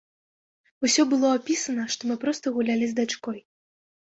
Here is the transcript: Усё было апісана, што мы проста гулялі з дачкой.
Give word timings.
Усё 0.87 1.01
было 1.11 1.27
апісана, 1.39 1.83
што 1.97 2.01
мы 2.13 2.17
проста 2.25 2.45
гулялі 2.57 2.85
з 2.95 2.99
дачкой. 3.03 3.37